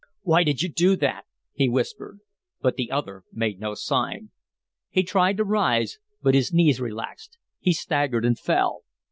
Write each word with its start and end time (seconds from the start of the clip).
"Why 0.23 0.41
did 0.43 0.63
you 0.63 0.69
do 0.69 0.95
that?" 0.95 1.25
he 1.53 1.69
whispered; 1.69 2.21
but 2.59 2.75
the 2.75 2.89
other 2.89 3.23
made 3.31 3.59
no 3.59 3.75
sign. 3.75 4.31
He 4.89 5.03
tried 5.03 5.37
to 5.37 5.43
rise, 5.43 5.99
but 6.23 6.33
his 6.33 6.51
knees 6.51 6.81
relaxed; 6.81 7.37
he 7.59 7.71
staggered 7.73 8.25
and 8.25 8.39
fell. 8.39 8.81